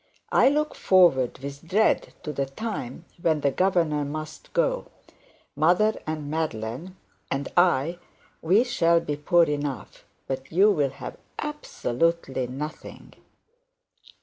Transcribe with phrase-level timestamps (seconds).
[0.31, 4.87] I look forward with dread to the time when the governor must go.
[5.55, 6.97] Mother, and Madeline,
[7.29, 7.99] and I,
[8.41, 13.13] we shall be poor enough, but you will have absolutely nothing.'